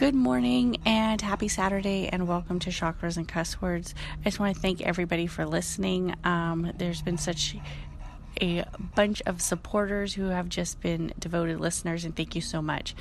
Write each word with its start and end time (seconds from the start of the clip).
Good 0.00 0.14
morning 0.14 0.78
and 0.86 1.20
happy 1.20 1.48
Saturday, 1.48 2.08
and 2.08 2.26
welcome 2.26 2.58
to 2.60 2.70
Chakras 2.70 3.18
and 3.18 3.28
Cuss 3.28 3.60
Words. 3.60 3.94
I 4.20 4.24
just 4.24 4.40
want 4.40 4.54
to 4.54 4.60
thank 4.62 4.80
everybody 4.80 5.26
for 5.26 5.44
listening. 5.44 6.14
Um, 6.24 6.72
there's 6.78 7.02
been 7.02 7.18
such 7.18 7.54
a 8.40 8.64
bunch 8.94 9.20
of 9.26 9.42
supporters 9.42 10.14
who 10.14 10.28
have 10.28 10.48
just 10.48 10.80
been 10.80 11.12
devoted 11.18 11.60
listeners, 11.60 12.06
and 12.06 12.16
thank 12.16 12.34
you 12.34 12.40
so 12.40 12.62
much. 12.62 12.94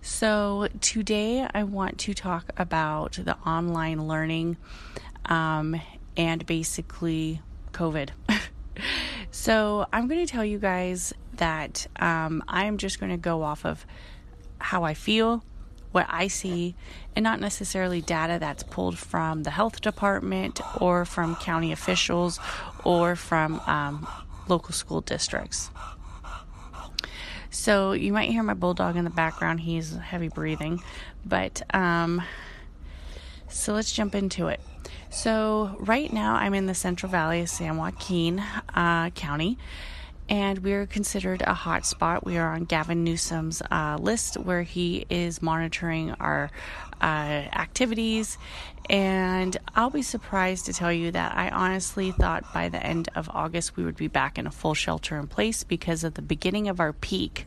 So, 0.00 0.68
today 0.80 1.46
I 1.52 1.64
want 1.64 1.98
to 1.98 2.14
talk 2.14 2.50
about 2.56 3.18
the 3.22 3.36
online 3.46 4.08
learning 4.08 4.56
um, 5.26 5.78
and 6.16 6.46
basically 6.46 7.42
COVID. 7.72 8.08
so, 9.30 9.84
I'm 9.92 10.08
going 10.08 10.24
to 10.24 10.32
tell 10.32 10.46
you 10.46 10.58
guys 10.58 11.12
that 11.34 11.86
um, 11.96 12.42
I'm 12.48 12.78
just 12.78 13.00
going 13.00 13.12
to 13.12 13.18
go 13.18 13.42
off 13.42 13.66
of 13.66 13.84
how 14.60 14.84
I 14.84 14.94
feel 14.94 15.44
what 15.92 16.06
I 16.08 16.28
see 16.28 16.74
and 17.16 17.22
not 17.22 17.40
necessarily 17.40 18.00
data 18.00 18.38
that's 18.38 18.62
pulled 18.62 18.98
from 18.98 19.42
the 19.42 19.50
health 19.50 19.80
department 19.80 20.60
or 20.80 21.04
from 21.04 21.36
county 21.36 21.72
officials 21.72 22.38
or 22.84 23.16
from 23.16 23.60
um, 23.66 24.06
local 24.48 24.72
school 24.72 25.00
districts. 25.00 25.70
So 27.50 27.92
you 27.92 28.12
might 28.12 28.30
hear 28.30 28.42
my 28.42 28.54
bulldog 28.54 28.96
in 28.96 29.04
the 29.04 29.10
background. 29.10 29.60
He's 29.60 29.96
heavy 29.96 30.28
breathing, 30.28 30.82
but 31.24 31.62
um, 31.74 32.22
so 33.48 33.72
let's 33.72 33.90
jump 33.90 34.14
into 34.14 34.48
it. 34.48 34.60
So 35.10 35.74
right 35.78 36.12
now 36.12 36.34
I'm 36.34 36.52
in 36.52 36.66
the 36.66 36.74
Central 36.74 37.10
Valley 37.10 37.40
of 37.40 37.48
San 37.48 37.78
Joaquin 37.78 38.40
uh, 38.74 39.10
County 39.10 39.58
and 40.28 40.58
we're 40.58 40.86
considered 40.86 41.42
a 41.42 41.54
hot 41.54 41.86
spot. 41.86 42.24
We 42.24 42.36
are 42.36 42.52
on 42.52 42.64
Gavin 42.64 43.02
Newsom's 43.02 43.62
uh, 43.70 43.96
list 44.00 44.36
where 44.36 44.62
he 44.62 45.06
is 45.08 45.40
monitoring 45.40 46.12
our 46.12 46.50
uh, 47.00 47.04
activities. 47.04 48.36
And 48.90 49.56
I'll 49.74 49.90
be 49.90 50.02
surprised 50.02 50.66
to 50.66 50.72
tell 50.72 50.92
you 50.92 51.10
that 51.12 51.36
I 51.36 51.48
honestly 51.50 52.12
thought 52.12 52.52
by 52.52 52.68
the 52.68 52.84
end 52.84 53.08
of 53.14 53.30
August 53.30 53.76
we 53.76 53.84
would 53.84 53.96
be 53.96 54.08
back 54.08 54.38
in 54.38 54.46
a 54.46 54.50
full 54.50 54.74
shelter 54.74 55.18
in 55.18 55.26
place 55.26 55.64
because 55.64 56.04
at 56.04 56.14
the 56.14 56.22
beginning 56.22 56.68
of 56.68 56.80
our 56.80 56.92
peak, 56.92 57.46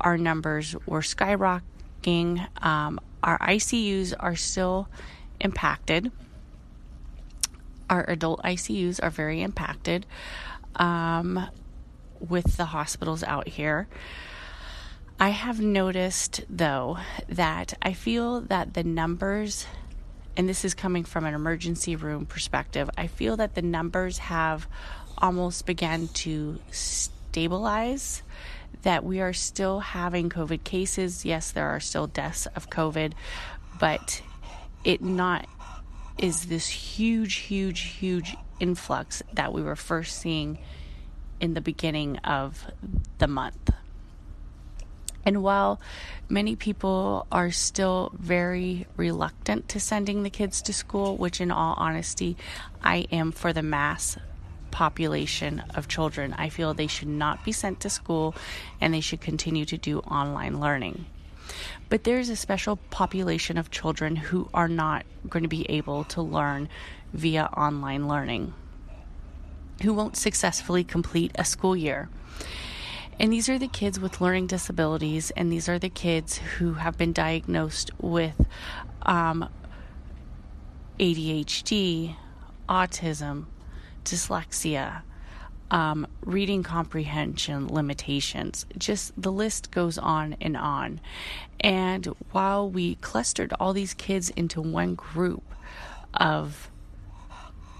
our 0.00 0.16
numbers 0.16 0.74
were 0.86 1.00
skyrocketing. 1.00 2.46
Um, 2.64 3.00
our 3.22 3.38
ICUs 3.38 4.14
are 4.18 4.36
still 4.36 4.88
impacted. 5.40 6.10
Our 7.90 8.08
adult 8.08 8.42
ICUs 8.42 9.02
are 9.02 9.10
very 9.10 9.42
impacted. 9.42 10.06
Um, 10.76 11.48
with 12.20 12.56
the 12.56 12.66
hospitals 12.66 13.22
out 13.22 13.48
here. 13.48 13.88
I 15.20 15.30
have 15.30 15.60
noticed, 15.60 16.42
though, 16.48 16.98
that 17.28 17.74
I 17.82 17.92
feel 17.92 18.42
that 18.42 18.74
the 18.74 18.84
numbers, 18.84 19.66
and 20.36 20.48
this 20.48 20.64
is 20.64 20.74
coming 20.74 21.04
from 21.04 21.24
an 21.24 21.34
emergency 21.34 21.96
room 21.96 22.24
perspective, 22.24 22.88
I 22.96 23.08
feel 23.08 23.36
that 23.38 23.54
the 23.54 23.62
numbers 23.62 24.18
have 24.18 24.68
almost 25.16 25.66
began 25.66 26.08
to 26.08 26.58
stabilize. 26.70 28.22
That 28.82 29.02
we 29.02 29.20
are 29.20 29.32
still 29.32 29.80
having 29.80 30.30
COVID 30.30 30.62
cases. 30.62 31.24
Yes, 31.24 31.50
there 31.50 31.68
are 31.68 31.80
still 31.80 32.06
deaths 32.06 32.46
of 32.54 32.70
COVID, 32.70 33.12
but 33.80 34.22
it 34.84 35.02
not 35.02 35.48
is 36.16 36.46
this 36.46 36.68
huge, 36.68 37.34
huge, 37.34 37.80
huge 37.80 38.36
influx 38.60 39.22
that 39.32 39.52
we 39.52 39.62
were 39.62 39.76
first 39.76 40.18
seeing 40.18 40.58
in 41.40 41.54
the 41.54 41.60
beginning 41.60 42.18
of 42.18 42.66
the 43.18 43.28
month. 43.28 43.70
And 45.24 45.42
while 45.42 45.78
many 46.28 46.56
people 46.56 47.26
are 47.30 47.50
still 47.50 48.12
very 48.18 48.86
reluctant 48.96 49.68
to 49.68 49.80
sending 49.80 50.22
the 50.22 50.30
kids 50.30 50.62
to 50.62 50.72
school, 50.72 51.16
which 51.16 51.40
in 51.40 51.50
all 51.50 51.74
honesty, 51.76 52.36
I 52.82 53.06
am 53.12 53.32
for 53.32 53.52
the 53.52 53.62
mass 53.62 54.16
population 54.70 55.62
of 55.74 55.88
children, 55.88 56.34
I 56.38 56.48
feel 56.48 56.72
they 56.72 56.86
should 56.86 57.08
not 57.08 57.44
be 57.44 57.52
sent 57.52 57.80
to 57.80 57.90
school 57.90 58.34
and 58.80 58.94
they 58.94 59.00
should 59.00 59.20
continue 59.20 59.64
to 59.66 59.76
do 59.76 59.98
online 60.00 60.60
learning. 60.60 61.04
But 61.88 62.04
there's 62.04 62.28
a 62.28 62.36
special 62.36 62.76
population 62.76 63.58
of 63.58 63.70
children 63.70 64.16
who 64.16 64.48
are 64.54 64.68
not 64.68 65.04
going 65.28 65.42
to 65.42 65.48
be 65.48 65.68
able 65.70 66.04
to 66.04 66.22
learn 66.22 66.68
via 67.12 67.44
online 67.44 68.08
learning 68.08 68.54
who 69.82 69.94
won't 69.94 70.16
successfully 70.16 70.84
complete 70.84 71.32
a 71.36 71.44
school 71.44 71.76
year. 71.76 72.08
And 73.20 73.32
these 73.32 73.48
are 73.48 73.58
the 73.58 73.68
kids 73.68 73.98
with 73.98 74.20
learning 74.20 74.46
disabilities, 74.46 75.32
and 75.32 75.50
these 75.50 75.68
are 75.68 75.78
the 75.78 75.88
kids 75.88 76.38
who 76.38 76.74
have 76.74 76.96
been 76.96 77.12
diagnosed 77.12 77.90
with 78.00 78.46
um, 79.02 79.48
ADHD, 81.00 82.14
autism, 82.68 83.46
dyslexia, 84.04 85.02
um, 85.70 86.06
reading 86.22 86.62
comprehension 86.62 87.68
limitations. 87.68 88.66
Just 88.76 89.20
the 89.20 89.32
list 89.32 89.70
goes 89.70 89.98
on 89.98 90.36
and 90.40 90.56
on. 90.56 91.00
And 91.60 92.06
while 92.30 92.70
we 92.70 92.94
clustered 92.96 93.52
all 93.58 93.72
these 93.72 93.94
kids 93.94 94.30
into 94.30 94.60
one 94.60 94.94
group 94.94 95.42
of 96.14 96.70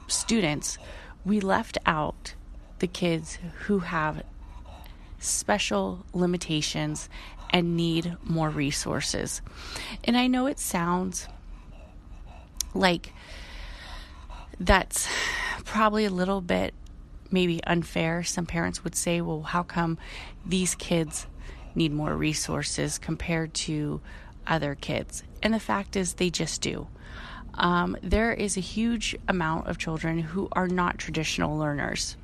students, 0.06 0.78
we 1.28 1.40
left 1.40 1.76
out 1.84 2.34
the 2.78 2.86
kids 2.86 3.38
who 3.66 3.80
have 3.80 4.22
special 5.18 6.06
limitations 6.14 7.08
and 7.50 7.76
need 7.76 8.16
more 8.22 8.48
resources. 8.48 9.42
And 10.04 10.16
I 10.16 10.26
know 10.26 10.46
it 10.46 10.58
sounds 10.58 11.28
like 12.72 13.12
that's 14.58 15.08
probably 15.64 16.06
a 16.06 16.10
little 16.10 16.40
bit 16.40 16.72
maybe 17.30 17.62
unfair. 17.64 18.22
Some 18.22 18.46
parents 18.46 18.82
would 18.82 18.94
say, 18.94 19.20
well, 19.20 19.42
how 19.42 19.62
come 19.62 19.98
these 20.46 20.74
kids 20.74 21.26
need 21.74 21.92
more 21.92 22.16
resources 22.16 22.98
compared 22.98 23.52
to 23.54 24.00
other 24.46 24.74
kids? 24.74 25.22
And 25.42 25.52
the 25.52 25.60
fact 25.60 25.94
is, 25.94 26.14
they 26.14 26.30
just 26.30 26.62
do 26.62 26.86
um, 27.58 27.96
there 28.02 28.32
is 28.32 28.56
a 28.56 28.60
huge 28.60 29.16
amount 29.26 29.66
of 29.66 29.78
children 29.78 30.20
who 30.20 30.48
are 30.52 30.68
not 30.68 30.96
traditional 30.96 31.58
learners, 31.58 32.16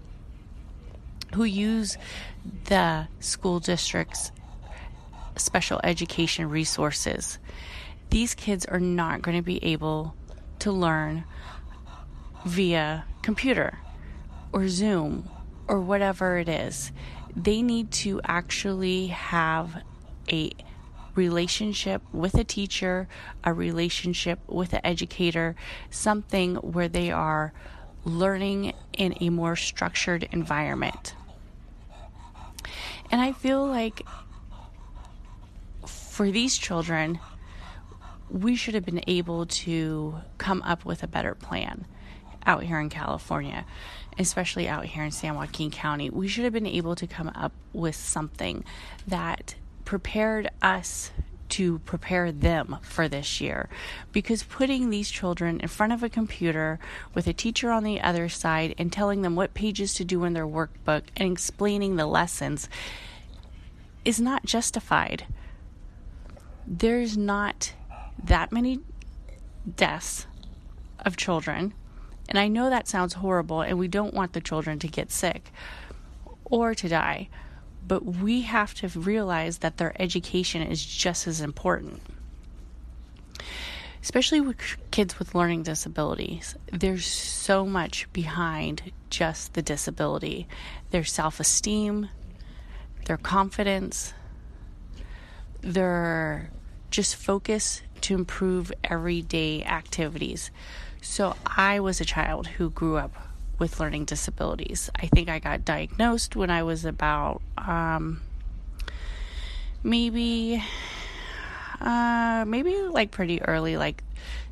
who 1.35 1.45
use 1.45 1.99
the 2.67 3.09
school 3.19 3.59
district's 3.59 4.31
special 5.37 5.81
education 5.83 6.49
resources. 6.49 7.39
These 8.11 8.35
kids 8.35 8.65
are 8.65 8.79
not 8.79 9.23
going 9.23 9.37
to 9.37 9.43
be 9.43 9.63
able 9.65 10.15
to 10.61 10.71
learn 10.71 11.25
via 12.47 13.05
computer 13.23 13.79
or 14.53 14.69
Zoom 14.69 15.29
or 15.67 15.81
whatever 15.81 16.39
it 16.39 16.49
is. 16.49 16.93
They 17.35 17.61
need 17.61 17.91
to 17.93 18.21
actually 18.23 19.09
have 19.09 19.83
a 20.31 20.53
relationship 21.15 22.03
with 22.13 22.35
a 22.35 22.45
teacher, 22.45 23.09
a 23.43 23.53
relationship 23.53 24.39
with 24.47 24.73
an 24.73 24.81
educator, 24.85 25.55
something 25.91 26.57
where 26.57 26.89
they 26.89 27.11
are 27.11 27.53
learning 28.05 28.73
in 28.93 29.15
a 29.21 29.31
more 29.31 29.57
structured 29.57 30.29
environment. 30.33 31.15
And 33.11 33.21
I 33.21 33.33
feel 33.33 33.67
like 33.67 34.03
for 35.87 36.31
these 36.31 36.57
children, 36.57 37.19
we 38.31 38.57
should 38.57 38.75
have 38.75 38.85
been 38.85 39.05
able 39.07 39.47
to 39.47 40.17
come 40.39 40.63
up 40.63 40.85
with 40.85 41.03
a 41.03 41.07
better 41.07 41.35
plan 41.35 41.87
out 42.47 42.63
here 42.63 42.79
in 42.81 42.89
California, 42.89 43.65
especially 44.19 44.69
out 44.69 44.85
here 44.85 45.05
in 45.05 45.11
San 45.11 45.35
Joaquin 45.35 45.71
County. 45.71 46.11
We 46.11 46.29
should 46.29 46.45
have 46.45 46.53
been 46.53 46.67
able 46.67 46.95
to 46.97 47.07
come 47.07 47.29
up 47.35 47.53
with 47.73 47.97
something 47.97 48.65
that 49.07 49.55
prepared 49.85 50.51
us 50.63 51.11
to 51.51 51.79
prepare 51.81 52.33
them 52.33 52.79
for 52.83 53.07
this 53.07 53.41
year 53.41 53.69
because 54.13 54.43
putting 54.43 54.91
these 54.91 55.11
children 55.11 55.61
in 55.61 55.69
front 55.69 55.93
of 55.93 56.03
a 56.03 56.09
computer 56.09 56.79
with 57.13 57.27
a 57.27 57.33
teacher 57.33 57.71
on 57.71 57.85
the 57.85 58.01
other 58.01 58.29
side 58.29 58.75
and 58.79 58.93
telling 58.93 59.23
them 59.23 59.37
what 59.37 59.55
pages 59.55 59.95
to 59.95 60.05
do 60.05 60.25
in 60.25 60.33
their 60.33 60.47
workbook 60.47 61.03
and 61.17 61.31
explaining 61.31 61.97
the 61.97 62.07
lessons 62.07 62.69
is 64.05 64.21
not 64.21 64.45
justified. 64.45 65.27
There's 66.67 67.17
not 67.17 67.75
that 68.23 68.51
many 68.51 68.81
deaths 69.77 70.27
of 71.01 71.17
children 71.17 71.75
And 72.29 72.39
I 72.39 72.49
know 72.49 72.71
that 72.71 72.89
sounds 72.89 73.15
horrible, 73.15 73.61
and 73.61 73.79
we 73.79 73.89
don't 73.89 74.15
want 74.15 74.33
the 74.33 74.41
children 74.41 74.79
to 74.81 74.89
get 74.89 75.11
sick 75.11 75.53
or 76.45 76.75
to 76.75 76.89
die, 76.89 77.29
but 77.87 78.05
we 78.05 78.43
have 78.43 78.75
to 78.75 78.89
realize 78.89 79.59
that 79.59 79.77
their 79.77 80.01
education 80.01 80.63
is 80.63 80.85
just 80.85 81.27
as 81.27 81.41
important. 81.41 82.01
Especially 84.03 84.41
with 84.41 84.59
kids 84.91 85.19
with 85.19 85.35
learning 85.35 85.63
disabilities, 85.63 86.57
there's 86.71 87.07
so 87.07 87.65
much 87.65 88.11
behind 88.13 88.93
just 89.09 89.55
the 89.55 89.63
disability 89.63 90.47
their 90.91 91.05
self 91.05 91.41
esteem, 91.41 92.09
their 93.07 93.17
confidence, 93.17 94.13
their 95.63 96.51
just 96.91 97.17
focus 97.17 97.83
to 98.03 98.15
improve 98.15 98.71
everyday 98.85 99.65
activities. 99.65 100.51
So 101.01 101.35
I 101.47 101.81
was 101.81 102.01
a 102.01 102.05
child 102.05 102.47
who 102.47 102.71
grew 102.71 102.99
up 102.99 103.15
with 103.59 103.81
learning 103.81 104.05
disabilities. 104.05 104.91
I 104.95 105.07
think 105.07 105.29
I 105.29 105.39
got 105.39 105.65
diagnosed 105.65 106.37
when 106.37 106.51
I 106.51 106.63
was 106.63 106.85
about 106.85 107.43
um, 107.57 108.23
maybe 109.83 110.63
uh, 111.81 112.45
maybe 112.47 112.75
like 112.75 113.11
pretty 113.11 113.43
early, 113.43 113.77
like 113.77 114.03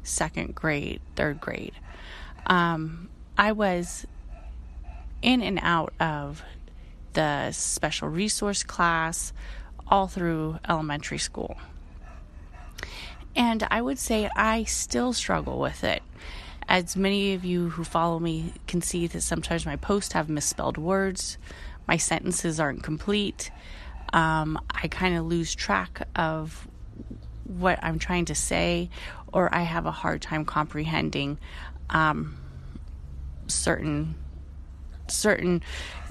second 0.03 0.55
grade, 0.55 1.01
third 1.17 1.41
grade. 1.41 1.75
Um, 2.47 3.09
I 3.39 3.53
was 3.53 4.07
in 5.23 5.43
and 5.43 5.59
out 5.63 5.93
of 6.01 6.43
the 7.13 7.53
special 7.53 8.09
resource 8.09 8.63
class 8.63 9.33
all 9.89 10.09
through 10.09 10.59
elementary 10.69 11.19
school. 11.19 11.57
And 13.35 13.67
I 13.71 13.81
would 13.81 13.99
say 13.99 14.29
I 14.37 14.65
still 14.65 15.13
struggle 15.13 15.59
with 15.59 15.85
it. 15.85 16.03
As 16.73 16.97
many 16.97 17.35
of 17.35 17.45
you 17.45 17.69
who 17.69 17.85
follow 17.85 18.19
me 18.19 18.55
can 18.67 18.81
see 18.81 19.07
that 19.07 19.21
sometimes 19.21 19.67
my 19.67 19.77
posts 19.77 20.15
have 20.15 20.31
misspelled 20.31 20.79
words, 20.79 21.37
my 21.87 21.99
sentences 21.99 22.59
aren't 22.59 22.83
complete. 22.83 23.51
Um, 24.15 24.59
I 24.71 24.89
kind 24.89 25.19
of 25.19 25.27
lose 25.27 25.55
track 25.55 26.09
of 26.17 26.67
what 27.45 27.79
I'm 27.83 27.99
trying 27.99 28.25
to 28.25 28.35
say, 28.35 28.89
or 29.35 29.55
I 29.55 29.65
have 29.65 29.85
a 29.85 29.91
hard 29.91 30.23
time 30.23 30.47
comprehending 30.47 31.39
um, 31.91 32.39
certain 33.49 34.15
certain 35.09 35.63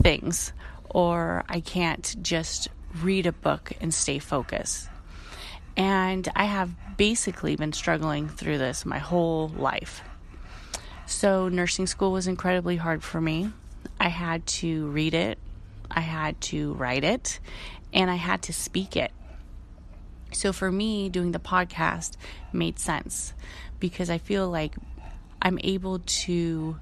things, 0.04 0.54
or 0.92 1.44
I 1.50 1.62
can't 1.62 2.16
just 2.22 2.68
read 3.02 3.25
a 3.25 3.31
book 3.31 3.72
and 3.81 3.92
stay 3.92 4.19
focused. 4.19 4.90
And 5.75 6.30
I 6.36 6.46
have 6.46 6.98
basically 6.98 7.56
been 7.56 7.74
struggling 7.74 8.30
through 8.30 8.60
this 8.60 8.86
my 8.86 9.00
whole 9.00 9.48
life. 9.48 10.04
So, 11.12 11.50
nursing 11.50 11.88
school 11.88 12.13
was 12.13 12.25
incredibly 12.25 12.78
hard 12.78 13.04
for 13.04 13.19
me. 13.19 13.52
I 14.00 14.08
had 14.08 14.48
to 14.48 14.88
read 14.88 15.13
it, 15.13 15.38
I 15.92 16.00
had 16.00 16.40
to 16.42 16.74
write 16.75 17.04
it, 17.04 17.42
and 17.94 18.10
I 18.10 18.16
had 18.16 18.44
to 18.44 18.54
speak 18.54 18.96
it. 18.96 19.12
So, 20.31 20.54
for 20.54 20.72
me, 20.72 21.10
doing 21.10 21.34
the 21.34 21.40
podcast 21.40 22.16
made 22.54 22.80
sense 22.80 23.34
because 23.78 24.10
I 24.10 24.19
feel 24.19 24.50
like 24.50 24.74
I'm 25.42 25.60
able 25.66 26.00
to 26.00 26.80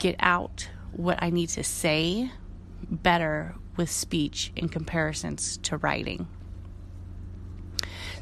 get 0.00 0.16
out 0.18 0.68
what 0.90 1.22
I 1.22 1.30
need 1.30 1.50
to 1.50 1.62
say 1.62 2.32
better 2.90 3.54
with 3.76 3.88
speech 3.88 4.50
in 4.56 4.68
comparisons 4.68 5.58
to 5.58 5.76
writing. 5.76 6.26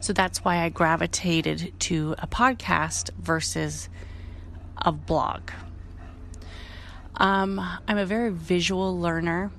So 0.01 0.13
that's 0.13 0.45
why 0.45 0.59
I 0.59 0.69
gravitated 0.69 1.73
to 1.81 2.17
a 2.19 2.27
podcast 2.27 3.11
versus 3.19 3.89
a 4.83 4.93
blog. 4.93 5.51
Um, 7.17 7.61
I'm 7.87 7.99
a 7.99 8.07
very 8.07 8.31
visual 8.31 8.99
learner. 8.99 9.51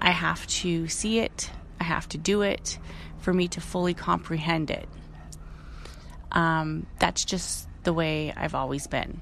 I 0.00 0.10
have 0.10 0.46
to 0.46 0.88
see 0.88 1.18
it, 1.18 1.50
I 1.80 1.84
have 1.84 2.08
to 2.10 2.18
do 2.18 2.42
it 2.42 2.78
for 3.18 3.32
me 3.34 3.48
to 3.48 3.60
fully 3.60 3.94
comprehend 3.94 4.70
it. 4.70 4.88
Um, 6.32 6.86
that's 6.98 7.24
just 7.24 7.68
the 7.82 7.92
way 7.92 8.32
I've 8.36 8.54
always 8.54 8.86
been. 8.86 9.20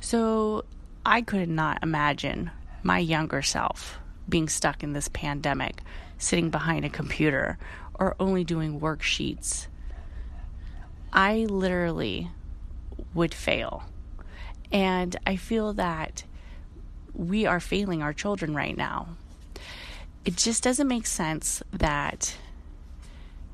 So 0.00 0.64
I 1.04 1.22
could 1.22 1.48
not 1.48 1.82
imagine 1.82 2.50
my 2.82 2.98
younger 2.98 3.42
self 3.42 3.98
being 4.28 4.48
stuck 4.48 4.82
in 4.82 4.92
this 4.92 5.08
pandemic, 5.08 5.82
sitting 6.18 6.50
behind 6.50 6.84
a 6.84 6.90
computer 6.90 7.58
or 7.94 8.16
only 8.18 8.44
doing 8.44 8.80
worksheets. 8.80 9.66
I 11.12 11.46
literally 11.50 12.30
would 13.14 13.34
fail. 13.34 13.84
And 14.72 15.16
I 15.26 15.36
feel 15.36 15.72
that 15.74 16.24
we 17.14 17.46
are 17.46 17.60
failing 17.60 18.02
our 18.02 18.12
children 18.12 18.54
right 18.54 18.76
now. 18.76 19.08
It 20.24 20.36
just 20.36 20.62
doesn't 20.62 20.86
make 20.86 21.06
sense 21.06 21.62
that 21.72 22.36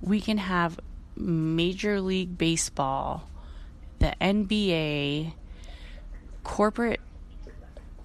we 0.00 0.20
can 0.20 0.38
have 0.38 0.78
Major 1.16 2.00
League 2.00 2.36
Baseball, 2.36 3.28
the 3.98 4.14
NBA, 4.20 5.32
corporate 6.44 7.00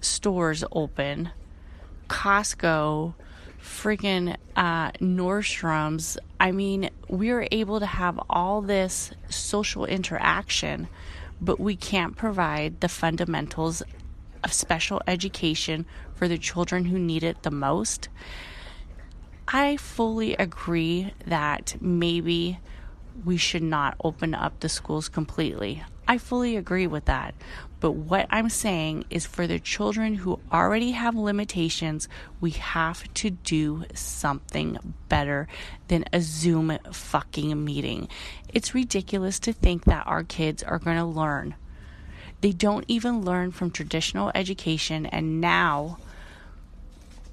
stores 0.00 0.64
open, 0.72 1.30
Costco, 2.08 3.14
freaking 3.62 4.36
uh, 4.56 4.92
Nordstrom's. 4.92 6.18
I 6.40 6.52
mean, 6.52 6.90
we 7.08 7.30
are 7.30 7.46
able 7.52 7.80
to 7.80 7.86
have 7.86 8.18
all 8.28 8.62
this 8.62 9.12
social 9.28 9.84
interaction, 9.84 10.88
but 11.42 11.58
we 11.58 11.74
can't 11.74 12.16
provide 12.16 12.80
the 12.80 12.88
fundamentals 12.88 13.82
of 14.44 14.52
special 14.52 15.02
education 15.06 15.84
for 16.14 16.28
the 16.28 16.38
children 16.38 16.86
who 16.86 16.98
need 16.98 17.24
it 17.24 17.42
the 17.42 17.50
most. 17.50 18.08
I 19.48 19.76
fully 19.76 20.34
agree 20.36 21.12
that 21.26 21.76
maybe 21.80 22.60
we 23.24 23.36
should 23.36 23.62
not 23.62 23.96
open 24.02 24.34
up 24.34 24.60
the 24.60 24.68
schools 24.68 25.08
completely. 25.08 25.82
I 26.06 26.18
fully 26.18 26.56
agree 26.56 26.86
with 26.86 27.06
that. 27.06 27.34
But 27.80 27.92
what 27.92 28.26
I'm 28.30 28.48
saying 28.48 29.06
is 29.10 29.26
for 29.26 29.46
the 29.46 29.58
children 29.58 30.14
who 30.14 30.40
already 30.52 30.92
have 30.92 31.16
limitations, 31.16 32.08
we 32.40 32.50
have 32.50 33.12
to 33.14 33.30
do 33.30 33.84
something 33.94 34.94
better 35.08 35.48
than 35.88 36.04
a 36.12 36.20
Zoom 36.20 36.78
fucking 36.92 37.64
meeting. 37.64 38.08
It's 38.48 38.74
ridiculous 38.74 39.38
to 39.40 39.52
think 39.52 39.84
that 39.84 40.06
our 40.06 40.22
kids 40.22 40.62
are 40.62 40.78
going 40.78 40.96
to 40.96 41.04
learn. 41.04 41.56
They 42.40 42.52
don't 42.52 42.84
even 42.88 43.24
learn 43.24 43.50
from 43.50 43.70
traditional 43.70 44.30
education, 44.34 45.06
and 45.06 45.40
now 45.40 45.98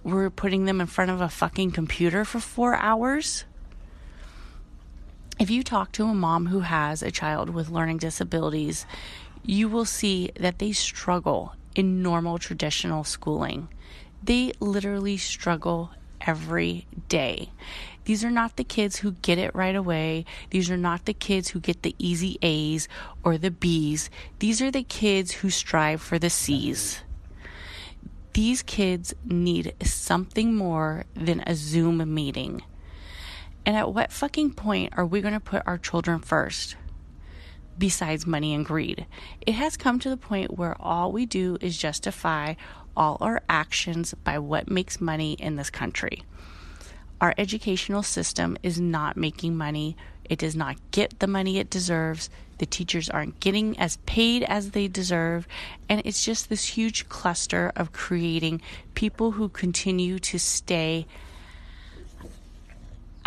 we're 0.03 0.29
putting 0.29 0.65
them 0.65 0.81
in 0.81 0.87
front 0.87 1.11
of 1.11 1.21
a 1.21 1.29
fucking 1.29 1.71
computer 1.71 2.23
for 2.23 2.39
four 2.39 2.75
hours. 2.75 3.45
If 5.39 5.49
you 5.49 5.63
talk 5.63 5.93
to 5.93 6.03
a 6.03 6.13
mom 6.13 6.47
who 6.47 6.59
has 6.59 7.01
a 7.01 7.11
child 7.11 7.49
with 7.49 7.69
learning 7.69 7.99
disabilities, 7.99 8.85
you 9.41 9.69
will 9.69 9.85
see 9.85 10.31
that 10.37 10.59
they 10.59 10.73
struggle 10.73 11.55
in 11.73 12.03
normal 12.03 12.39
traditional 12.39 13.05
schooling. 13.05 13.69
They 14.21 14.51
literally 14.59 15.15
struggle 15.15 15.91
every 16.19 16.87
day. 17.07 17.51
These 18.03 18.25
are 18.25 18.29
not 18.29 18.57
the 18.57 18.65
kids 18.65 18.97
who 18.97 19.13
get 19.13 19.37
it 19.37 19.55
right 19.55 19.77
away. 19.77 20.25
These 20.49 20.69
are 20.69 20.77
not 20.77 21.05
the 21.05 21.13
kids 21.13 21.47
who 21.47 21.61
get 21.61 21.83
the 21.83 21.95
easy 21.97 22.37
A's 22.41 22.89
or 23.23 23.37
the 23.37 23.51
B's. 23.51 24.09
These 24.39 24.61
are 24.61 24.71
the 24.71 24.83
kids 24.83 25.31
who 25.31 25.49
strive 25.49 26.01
for 26.01 26.19
the 26.19 26.29
C's. 26.29 26.99
These 28.33 28.61
kids 28.61 29.13
need 29.23 29.73
something 29.83 30.53
more 30.53 31.05
than 31.13 31.41
a 31.47 31.55
Zoom 31.55 32.13
meeting. 32.13 32.61
And 33.65 33.75
at 33.75 33.93
what 33.93 34.11
fucking 34.11 34.53
point 34.53 34.93
are 34.97 35.05
we 35.05 35.21
going 35.21 35.33
to 35.33 35.39
put 35.39 35.63
our 35.65 35.77
children 35.77 36.19
first? 36.19 36.75
besides 37.79 38.27
money 38.27 38.53
and 38.53 38.65
greed. 38.65 39.07
It 39.41 39.53
has 39.53 39.77
come 39.77 39.99
to 39.99 40.09
the 40.09 40.17
point 40.17 40.57
where 40.57 40.75
all 40.79 41.11
we 41.11 41.25
do 41.25 41.57
is 41.61 41.77
justify 41.77 42.55
all 42.95 43.17
our 43.21 43.41
actions 43.49 44.13
by 44.23 44.37
what 44.37 44.69
makes 44.69 44.99
money 44.99 45.33
in 45.33 45.55
this 45.55 45.69
country. 45.69 46.23
Our 47.21 47.33
educational 47.37 48.03
system 48.03 48.57
is 48.61 48.79
not 48.79 49.17
making 49.17 49.55
money. 49.55 49.95
It 50.25 50.39
does 50.39 50.55
not 50.55 50.77
get 50.91 51.19
the 51.19 51.27
money 51.27 51.57
it 51.57 51.69
deserves. 51.69 52.29
The 52.59 52.65
teachers 52.65 53.09
aren't 53.09 53.39
getting 53.39 53.79
as 53.79 53.97
paid 54.05 54.43
as 54.43 54.71
they 54.71 54.87
deserve. 54.87 55.47
And 55.87 56.01
it's 56.05 56.23
just 56.23 56.49
this 56.49 56.65
huge 56.65 57.07
cluster 57.09 57.71
of 57.75 57.93
creating 57.93 58.61
people 58.93 59.31
who 59.31 59.49
continue 59.49 60.19
to 60.19 60.37
stay 60.37 61.07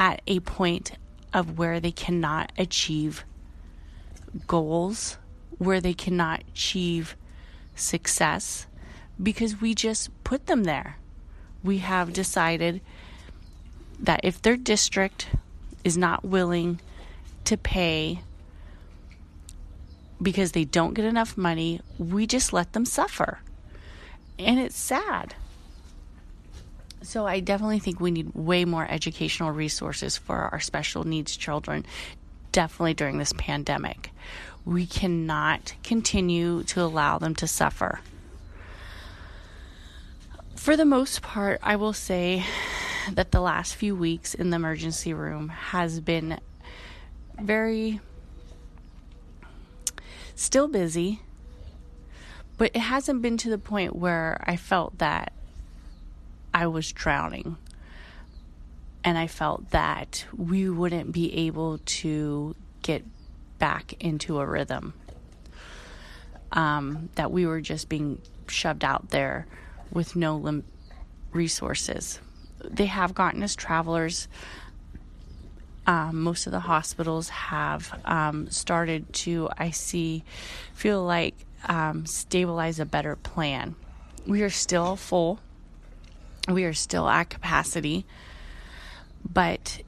at 0.03 0.21
a 0.27 0.41
point 0.41 0.91
of 1.33 1.57
where 1.57 1.79
they 1.79 1.93
cannot 1.93 2.51
achieve 2.59 3.25
goals 4.49 5.17
where 5.59 5.81
they 5.81 5.95
cannot 5.95 6.43
achieve 6.49 7.15
success 7.77 8.67
because 9.23 9.61
we 9.61 9.77
just 9.77 10.11
put 10.25 10.47
them 10.47 10.65
there. 10.65 10.97
We 11.63 11.79
have 11.79 12.13
decided 12.13 12.81
that 14.01 14.19
if 14.25 14.43
their 14.43 14.57
district 14.57 15.29
is 15.85 15.97
not 15.97 16.25
willing 16.25 16.81
to 17.45 17.57
pay 17.57 18.23
because 20.21 20.51
they 20.51 20.65
don't 20.65 20.95
get 20.95 21.05
enough 21.05 21.37
money, 21.37 21.81
we 21.97 22.27
just 22.27 22.53
let 22.53 22.73
them 22.73 22.85
suffer. 22.85 23.39
And 24.37 24.59
it's 24.59 24.77
sad. 24.77 25.37
So 27.03 27.27
I 27.27 27.41
definitely 27.41 27.81
think 27.81 27.99
we 27.99 28.13
need 28.13 28.33
way 28.35 28.65
more 28.65 28.87
educational 28.89 29.51
resources 29.51 30.17
for 30.17 30.37
our 30.37 30.61
special 30.61 31.05
needs 31.05 31.37
children, 31.37 31.85
definitely 32.53 32.95
during 32.95 33.19
this 33.19 33.33
pandemic. 33.37 34.11
We 34.65 34.87
cannot 34.87 35.75
continue 35.83 36.63
to 36.65 36.83
allow 36.83 37.19
them 37.19 37.35
to 37.37 37.49
suffer. 37.49 38.01
For 40.55 40.77
the 40.77 40.85
most 40.85 41.23
part, 41.23 41.59
I 41.61 41.75
will 41.75 41.93
say 41.93 42.45
that 43.11 43.33
the 43.33 43.41
last 43.41 43.75
few 43.75 43.97
weeks 43.97 44.33
in 44.33 44.51
the 44.51 44.57
emergency 44.57 45.13
room 45.13 45.49
has 45.49 45.99
been 45.99 46.39
very 47.41 47.99
still 50.37 50.69
busy, 50.69 51.21
but 52.59 52.71
it 52.75 52.81
hasn't 52.81 53.23
been 53.23 53.37
to 53.39 53.51
the 53.51 53.59
point 53.59 53.97
where 53.97 54.41
I 54.47 54.55
felt 54.57 54.99
that 54.99 55.33
I 56.55 56.67
was 56.67 56.93
drowning. 56.93 57.57
And 59.05 59.19
I 59.19 59.27
felt 59.27 59.71
that 59.71 60.27
we 60.37 60.71
wouldn't 60.71 61.13
be 61.13 61.47
able 61.47 61.79
to 61.79 62.55
get 62.83 63.05
back 63.59 63.95
into 64.01 64.39
a 64.39 64.47
rhythm. 64.47 64.95
Um, 66.53 67.09
that 67.15 67.33
we 67.33 67.47
were 67.47 67.61
just 67.61 67.89
being 67.89 68.21
shoved 68.47 68.85
out 68.85 69.11
there 69.11 69.47
with 69.91 70.15
no 70.15 70.37
lim- 70.37 70.65
resources. 71.33 72.21
They 72.63 72.87
have 72.87 73.15
gotten 73.15 73.43
us 73.43 73.57
travelers. 73.57 74.29
Um, 75.87 76.23
most 76.23 76.47
of 76.47 76.53
the 76.53 76.61
hospitals 76.61 77.29
have 77.31 78.01
um, 78.05 78.51
started 78.51 79.13
to, 79.15 79.49
I 79.59 79.71
see, 79.71 80.25
feel 80.75 81.03
like 81.03 81.35
um, 81.65 82.07
stabilize 82.07 82.79
a 82.79 82.87
better 82.87 83.17
plan. 83.17 83.75
We 84.27 84.43
are 84.43 84.51
still 84.51 84.95
full 84.95 85.41
we 86.49 86.65
are 86.65 86.73
still 86.73 87.09
at 87.09 87.31
capacity, 87.31 88.05
but 89.31 89.83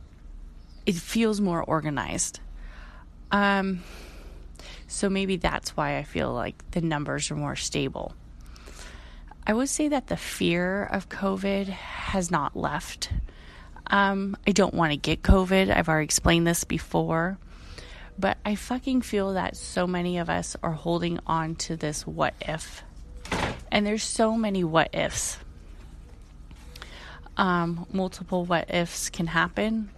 it 0.87 0.95
feels 0.95 1.41
more 1.41 1.63
organized. 1.63 2.41
Um, 3.31 3.83
so 4.87 5.09
maybe 5.09 5.37
that's 5.37 5.77
why 5.77 5.99
I 5.99 6.05
feel 6.05 6.33
like 6.33 6.71
the 6.71 6.81
numbers 6.81 7.31
are 7.31 7.37
more 7.37 7.57
stable. 7.57 8.15
I 9.47 9.53
would 9.53 9.69
say 9.69 9.89
that 9.89 10.07
the 10.07 10.17
fear 10.17 10.85
of 10.85 11.09
COVID 11.09 11.67
has 11.67 12.31
not 12.31 12.57
left. 12.57 13.11
Um, 13.89 14.37
I 14.47 14.53
don't 14.53 14.73
want 14.73 14.93
to 14.93 14.97
get 14.97 15.23
COVID. 15.23 15.75
I've 15.75 15.89
already 15.89 16.05
explained 16.05 16.47
this 16.47 16.65
before. 16.65 17.39
But 18.19 18.39
I 18.45 18.55
fucking 18.55 19.03
feel 19.03 19.35
that 19.35 19.57
so 19.57 19.87
many 19.87 20.19
of 20.19 20.31
us 20.31 20.57
are 20.63 20.73
holding 20.73 21.19
on 21.27 21.57
to 21.57 21.77
this 21.77 22.07
what 22.07 22.35
if. 22.41 22.83
And 23.73 23.85
there's 23.85 24.05
so 24.05 24.37
many 24.37 24.63
what 24.63 24.95
ifs 24.95 25.39
um, 27.37 27.87
multiple 27.93 28.45
what 28.45 28.73
ifs 28.73 29.11
can 29.11 29.27
happen. 29.27 29.91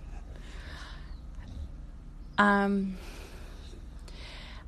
Um, 2.39 2.97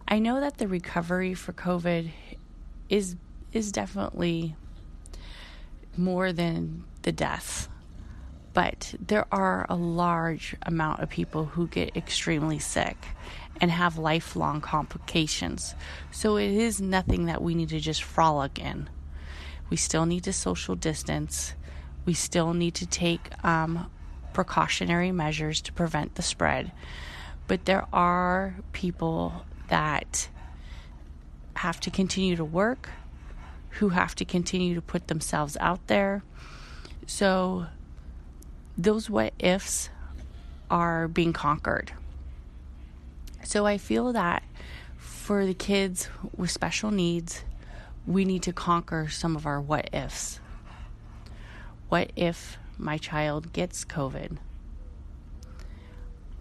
I 0.06 0.18
know 0.18 0.40
that 0.40 0.58
the 0.58 0.68
recovery 0.68 1.34
for 1.34 1.52
COVID 1.52 2.10
is 2.88 3.16
is 3.52 3.72
definitely 3.72 4.54
more 5.96 6.32
than 6.32 6.84
the 7.02 7.12
deaths, 7.12 7.68
but 8.54 8.94
there 9.04 9.26
are 9.32 9.66
a 9.68 9.74
large 9.74 10.54
amount 10.62 11.00
of 11.00 11.08
people 11.08 11.44
who 11.44 11.66
get 11.66 11.96
extremely 11.96 12.58
sick 12.58 12.96
and 13.60 13.70
have 13.70 13.98
lifelong 13.98 14.60
complications. 14.60 15.74
So 16.10 16.36
it 16.36 16.50
is 16.50 16.80
nothing 16.80 17.26
that 17.26 17.42
we 17.42 17.54
need 17.54 17.70
to 17.70 17.80
just 17.80 18.02
frolic 18.02 18.58
in. 18.58 18.88
We 19.70 19.76
still 19.76 20.06
need 20.06 20.24
to 20.24 20.32
social 20.32 20.74
distance. 20.76 21.54
We 22.08 22.14
still 22.14 22.54
need 22.54 22.74
to 22.76 22.86
take 22.86 23.32
um, 23.44 23.90
precautionary 24.32 25.12
measures 25.12 25.60
to 25.60 25.74
prevent 25.74 26.14
the 26.14 26.22
spread. 26.22 26.72
But 27.46 27.66
there 27.66 27.84
are 27.92 28.54
people 28.72 29.44
that 29.68 30.30
have 31.56 31.80
to 31.80 31.90
continue 31.90 32.34
to 32.36 32.46
work, 32.46 32.88
who 33.72 33.90
have 33.90 34.14
to 34.14 34.24
continue 34.24 34.74
to 34.74 34.80
put 34.80 35.08
themselves 35.08 35.58
out 35.60 35.86
there. 35.86 36.22
So 37.06 37.66
those 38.78 39.10
what 39.10 39.34
ifs 39.38 39.90
are 40.70 41.08
being 41.08 41.34
conquered. 41.34 41.92
So 43.44 43.66
I 43.66 43.76
feel 43.76 44.14
that 44.14 44.42
for 44.96 45.44
the 45.44 45.52
kids 45.52 46.08
with 46.34 46.50
special 46.50 46.90
needs, 46.90 47.44
we 48.06 48.24
need 48.24 48.44
to 48.44 48.54
conquer 48.54 49.08
some 49.10 49.36
of 49.36 49.44
our 49.44 49.60
what 49.60 49.90
ifs. 49.92 50.40
What 51.88 52.12
if 52.16 52.58
my 52.76 52.98
child 52.98 53.52
gets 53.52 53.84
COVID? 53.84 54.36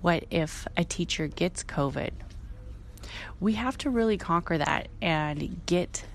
What 0.01 0.25
if 0.29 0.67
a 0.75 0.83
teacher 0.83 1.27
gets 1.27 1.63
COVID? 1.63 2.11
We 3.39 3.53
have 3.53 3.77
to 3.79 3.89
really 3.89 4.17
conquer 4.17 4.57
that 4.57 4.89
and 5.01 5.65
get 5.65 6.05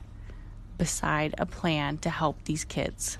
beside 0.76 1.34
a 1.38 1.46
plan 1.46 1.96
to 1.98 2.10
help 2.10 2.44
these 2.44 2.64
kids. 2.64 3.16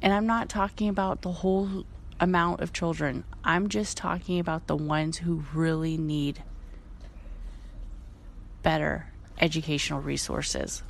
And 0.00 0.12
I'm 0.12 0.26
not 0.26 0.48
talking 0.48 0.88
about 0.88 1.22
the 1.22 1.32
whole 1.32 1.84
amount 2.20 2.60
of 2.60 2.72
children, 2.72 3.24
I'm 3.42 3.68
just 3.68 3.96
talking 3.96 4.38
about 4.38 4.68
the 4.68 4.76
ones 4.76 5.18
who 5.18 5.44
really 5.52 5.96
need 5.96 6.42
better 8.62 9.08
educational 9.40 10.00
resources. 10.00 10.82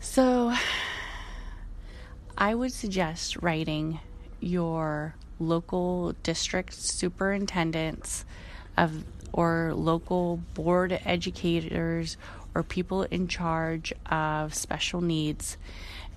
So, 0.00 0.54
I 2.38 2.54
would 2.54 2.72
suggest 2.72 3.36
writing 3.42 4.00
your 4.40 5.14
local 5.38 6.12
district 6.22 6.72
superintendents 6.72 8.24
of 8.76 9.04
or 9.32 9.72
local 9.74 10.38
board 10.54 10.98
educators 11.04 12.16
or 12.54 12.62
people 12.62 13.02
in 13.04 13.28
charge 13.28 13.92
of 14.10 14.54
special 14.54 15.00
needs 15.00 15.56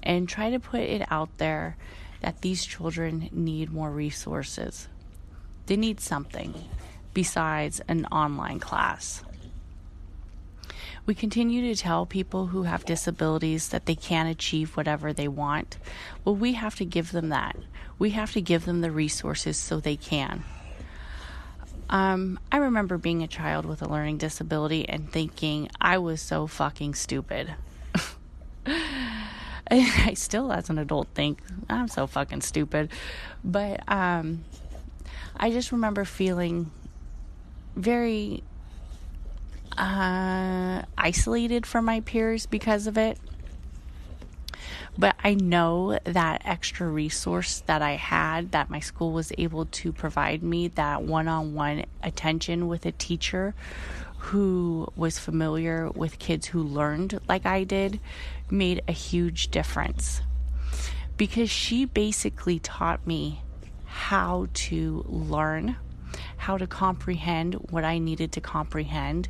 and 0.01 0.27
try 0.27 0.49
to 0.49 0.59
put 0.59 0.79
it 0.79 1.05
out 1.11 1.37
there 1.37 1.77
that 2.21 2.41
these 2.41 2.65
children 2.65 3.29
need 3.31 3.71
more 3.71 3.91
resources. 3.91 4.87
They 5.67 5.75
need 5.75 5.99
something 5.99 6.55
besides 7.13 7.81
an 7.87 8.05
online 8.07 8.59
class. 8.59 9.23
We 11.05 11.13
continue 11.13 11.73
to 11.73 11.81
tell 11.81 12.05
people 12.05 12.47
who 12.47 12.63
have 12.63 12.85
disabilities 12.85 13.69
that 13.69 13.85
they 13.85 13.95
can 13.95 14.25
achieve 14.27 14.77
whatever 14.77 15.11
they 15.11 15.27
want. 15.27 15.77
Well, 16.23 16.35
we 16.35 16.53
have 16.53 16.75
to 16.75 16.85
give 16.85 17.11
them 17.11 17.29
that. 17.29 17.57
We 17.99 18.11
have 18.11 18.31
to 18.33 18.41
give 18.41 18.65
them 18.65 18.81
the 18.81 18.91
resources 18.91 19.57
so 19.57 19.79
they 19.79 19.97
can. 19.97 20.43
Um, 21.89 22.39
I 22.51 22.57
remember 22.57 22.97
being 22.97 23.21
a 23.21 23.27
child 23.27 23.65
with 23.65 23.81
a 23.81 23.89
learning 23.89 24.17
disability 24.17 24.87
and 24.87 25.11
thinking 25.11 25.69
I 25.79 25.97
was 25.97 26.21
so 26.21 26.47
fucking 26.47 26.95
stupid. 26.95 27.53
I 29.69 30.13
still, 30.15 30.51
as 30.53 30.69
an 30.69 30.77
adult, 30.77 31.09
think 31.13 31.39
I'm 31.69 31.89
so 31.89 32.07
fucking 32.07 32.41
stupid. 32.41 32.91
But 33.43 33.83
um, 33.91 34.45
I 35.35 35.51
just 35.51 35.71
remember 35.71 36.05
feeling 36.05 36.71
very 37.75 38.43
uh, 39.77 40.83
isolated 40.97 41.65
from 41.65 41.85
my 41.85 41.99
peers 42.01 42.45
because 42.45 42.87
of 42.87 42.97
it. 42.97 43.17
But 44.97 45.15
I 45.23 45.33
know 45.33 45.97
that 46.03 46.43
extra 46.45 46.87
resource 46.87 47.63
that 47.65 47.81
I 47.81 47.93
had, 47.93 48.51
that 48.51 48.69
my 48.69 48.79
school 48.79 49.11
was 49.11 49.31
able 49.37 49.65
to 49.65 49.91
provide 49.91 50.43
me, 50.43 50.67
that 50.69 51.01
one 51.01 51.27
on 51.27 51.55
one 51.55 51.85
attention 52.03 52.67
with 52.67 52.85
a 52.85 52.91
teacher 52.91 53.55
who 54.17 54.87
was 54.95 55.17
familiar 55.17 55.89
with 55.89 56.19
kids 56.19 56.47
who 56.47 56.61
learned 56.61 57.19
like 57.27 57.45
I 57.45 57.63
did, 57.63 57.99
made 58.49 58.81
a 58.87 58.91
huge 58.91 59.49
difference. 59.49 60.21
Because 61.17 61.49
she 61.49 61.85
basically 61.85 62.59
taught 62.59 63.05
me 63.05 63.41
how 63.85 64.47
to 64.53 65.03
learn 65.07 65.75
how 66.43 66.57
to 66.57 66.67
comprehend 66.67 67.53
what 67.71 67.85
I 67.85 67.99
needed 67.99 68.33
to 68.33 68.41
comprehend 68.41 69.29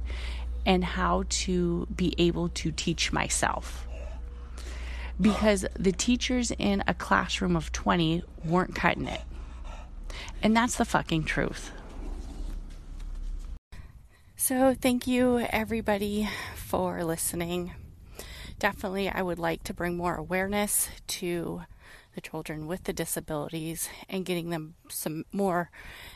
and 0.66 0.84
how 0.84 1.26
to 1.30 1.86
be 1.96 2.16
able 2.18 2.50
to 2.50 2.72
teach 2.72 3.14
myself. 3.14 3.88
Because 5.22 5.64
the 5.78 5.92
teachers 5.92 6.52
in 6.58 6.84
a 6.88 6.96
classroom 6.96 7.56
of 7.56 7.72
20 7.72 8.24
weren't 8.44 8.74
cutting 8.74 9.08
it. 9.08 9.22
And 10.42 10.58
that's 10.58 10.78
the 10.78 10.86
fucking 10.86 11.26
truth. 11.26 11.72
So, 14.36 14.74
thank 14.74 15.06
you 15.06 15.46
everybody 15.52 16.28
for 16.56 17.04
listening. 17.04 17.74
Definitely, 18.58 19.08
I 19.08 19.22
would 19.22 19.40
like 19.40 19.64
to 19.66 19.74
bring 19.74 19.96
more 19.96 20.16
awareness 20.16 20.90
to 21.20 21.62
the 22.16 22.22
children 22.22 22.68
with 22.68 22.84
the 22.84 22.94
disabilities 22.94 23.90
and 24.10 24.26
getting 24.26 24.50
them 24.50 24.76
some 24.90 25.26
more 25.32 25.70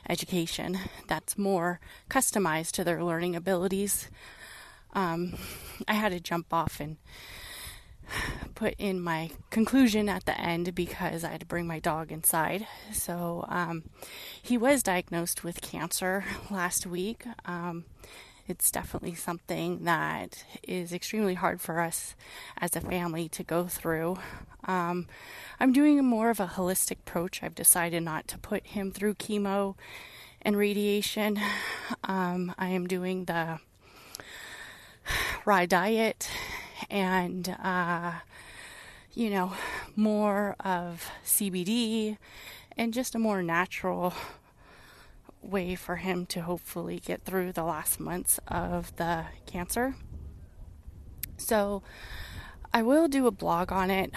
education 0.08 0.78
that's 1.08 1.38
more 1.38 1.80
customized 2.10 2.72
to 2.72 2.84
their 2.84 3.04
learning 3.04 3.36
abilities. 3.36 4.10
Um, 4.94 5.38
I 5.88 5.94
had 5.94 6.12
to 6.12 6.20
jump 6.20 6.54
off 6.54 6.80
and 6.80 6.98
put 8.56 8.74
in 8.78 9.00
my 9.00 9.32
conclusion 9.50 10.10
at 10.10 10.26
the 10.26 10.40
end 10.40 10.74
because 10.74 11.24
I 11.24 11.32
had 11.32 11.42
to 11.42 11.46
bring 11.46 11.68
my 11.68 11.80
dog 11.80 12.12
inside. 12.12 12.66
So 12.92 13.46
um, 13.48 13.84
he 14.42 14.58
was 14.58 14.84
diagnosed 14.84 15.44
with 15.44 15.62
cancer 15.62 16.24
last 16.50 16.86
week. 16.86 17.26
Um, 17.46 17.86
it's 18.48 18.72
definitely 18.72 19.14
something 19.14 19.84
that 19.84 20.46
is 20.64 20.94
extremely 20.94 21.34
hard 21.34 21.60
for 21.60 21.82
us 21.82 22.16
as 22.60 22.76
a 22.76 22.82
family 22.82 23.28
to 23.30 23.44
go 23.44 23.68
through. 23.68 24.18
Um, 24.66 25.08
I'm 25.60 25.74
doing 25.74 26.04
more 26.06 26.30
of 26.30 26.40
a 26.40 26.48
holistic 26.48 27.00
approach. 27.00 27.44
I've 27.44 27.56
decided 27.56 28.04
not 28.04 28.28
to 28.30 28.38
put 28.38 28.68
him 28.68 28.92
through 28.92 29.16
chemo 29.16 29.76
and 30.42 30.56
radiation. 30.56 31.40
Um, 32.04 32.54
I 32.58 32.70
am 32.70 32.88
doing 32.88 33.26
the 33.26 33.60
raw 35.46 35.66
diet 35.66 36.30
and, 36.90 37.56
uh, 37.62 38.14
you 39.14 39.30
know, 39.30 39.54
more 39.96 40.56
of 40.60 41.10
CBD 41.26 42.18
and 42.78 42.94
just 42.94 43.16
a 43.16 43.20
more 43.20 43.42
natural 43.42 44.14
way 45.42 45.76
for 45.76 45.98
him 45.98 46.26
to 46.28 46.42
hopefully 46.42 47.00
get 47.00 47.24
through 47.24 47.52
the 47.52 47.64
last 47.64 48.00
months 48.00 48.40
of 48.48 48.96
the 48.98 49.26
cancer. 49.46 49.96
So 51.38 51.84
I 52.74 52.82
will 52.82 53.08
do 53.08 53.28
a 53.28 53.32
blog 53.32 53.72
on 53.72 53.90
it 53.90 54.12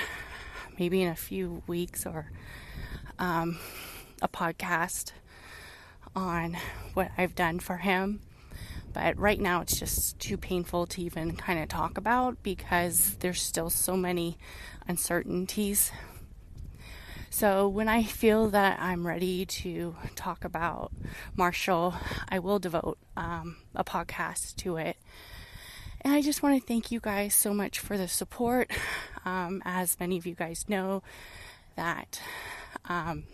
maybe 0.79 1.03
in 1.03 1.09
a 1.09 1.17
few 1.17 1.63
weeks 1.67 2.07
or 2.07 2.31
um, 3.19 3.59
a 4.23 4.29
podcast 4.29 5.13
on 6.17 6.57
what 6.95 7.11
I've 7.17 7.35
done 7.35 7.61
for 7.61 7.77
him. 7.77 8.21
But 8.93 9.17
right 9.19 9.39
now 9.39 9.61
it's 9.61 9.79
just 9.79 10.19
too 10.19 10.37
painful 10.37 10.87
to 10.89 11.03
even 11.03 11.37
kind 11.37 11.63
of 11.63 11.69
talk 11.69 11.97
about 11.97 12.43
because 12.43 13.17
there's 13.21 13.41
still 13.41 13.71
so 13.71 13.97
many 13.97 14.37
uncertainties 14.89 15.93
so 17.31 17.69
when 17.69 17.89
I 17.89 18.03
feel 18.03 18.49
that 18.51 18.81
I'm 18.81 19.07
ready 19.07 19.47
to 19.47 19.95
talk 20.17 20.45
about 20.45 20.93
Marshall, 21.37 21.95
I 22.29 22.41
will 22.41 22.59
devote 22.59 22.99
um, 23.17 23.57
a 23.75 23.85
podcast 23.85 24.57
to 24.57 24.77
it. 24.77 24.97
And 26.03 26.13
I 26.13 26.23
just 26.23 26.43
want 26.43 26.61
to 26.61 26.67
thank 26.67 26.91
you 26.91 26.99
guys 26.99 27.33
so 27.33 27.55
much 27.55 27.79
for 27.79 27.97
the 27.97 28.09
support. 28.09 28.71
Um, 29.25 29.63
as 29.67 30.01
many 30.01 30.17
of 30.17 30.25
you 30.27 30.35
guys 30.35 30.65
know, 30.67 31.03
that 31.77 32.23
um, 32.87 33.25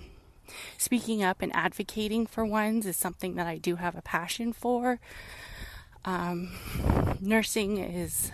speaking 0.77 1.23
up 1.23 1.41
and 1.41 1.55
advocating 1.55 2.27
for 2.27 2.45
ones 2.45 2.87
is 2.87 2.97
something 2.97 3.37
that 3.37 3.47
I 3.47 3.57
do 3.57 3.77
have 3.77 3.95
a 3.95 4.03
passion 4.03 4.53
for. 4.53 4.99
Um, 6.05 6.51
nursing 7.21 7.79
is 7.79 8.33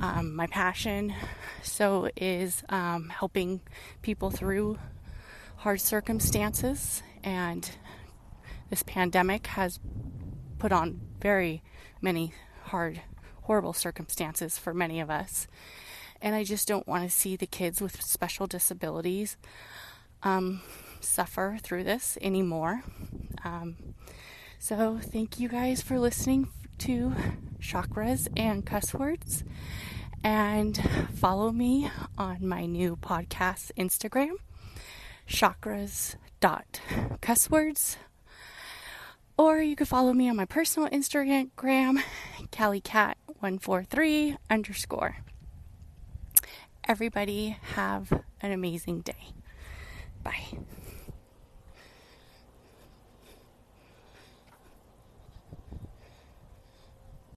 um, 0.00 0.34
my 0.34 0.46
passion. 0.46 1.14
So 1.62 2.08
is 2.16 2.62
um, 2.68 3.08
helping 3.08 3.60
people 4.02 4.30
through 4.30 4.78
hard 5.56 5.80
circumstances, 5.80 7.02
and 7.22 7.70
this 8.70 8.82
pandemic 8.82 9.46
has 9.48 9.80
put 10.58 10.72
on 10.72 11.00
very 11.20 11.62
many 12.00 12.34
hard, 12.64 13.00
horrible 13.42 13.72
circumstances 13.72 14.58
for 14.58 14.74
many 14.74 15.00
of 15.00 15.10
us. 15.10 15.46
And 16.20 16.34
I 16.34 16.44
just 16.44 16.66
don't 16.68 16.86
want 16.86 17.04
to 17.04 17.10
see 17.10 17.36
the 17.36 17.46
kids 17.46 17.80
with 17.80 18.00
special 18.02 18.46
disabilities 18.46 19.36
um, 20.22 20.62
suffer 21.00 21.58
through 21.62 21.84
this 21.84 22.16
anymore. 22.20 22.82
Um, 23.44 23.76
so, 24.58 24.98
thank 25.02 25.38
you 25.38 25.50
guys 25.50 25.82
for 25.82 25.98
listening 25.98 26.48
to 26.78 27.14
chakras 27.60 28.28
and 28.36 28.66
cuss 28.66 28.92
words 28.94 29.44
and 30.22 30.78
follow 31.14 31.50
me 31.52 31.90
on 32.16 32.46
my 32.46 32.66
new 32.66 32.96
podcast 32.96 33.72
Instagram, 33.76 34.34
chakras.cusswords. 35.28 37.96
Or 39.36 39.60
you 39.60 39.76
can 39.76 39.86
follow 39.86 40.12
me 40.12 40.28
on 40.28 40.36
my 40.36 40.44
personal 40.44 40.88
Instagram, 40.90 42.00
CallieCat143 42.52 44.36
underscore. 44.48 45.16
Everybody 46.86 47.56
have 47.74 48.12
an 48.40 48.52
amazing 48.52 49.00
day. 49.00 49.32
Bye. 50.22 50.58